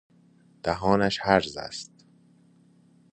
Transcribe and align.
دهانش 0.63 1.17
هرز 1.23 1.57
است. 1.57 1.91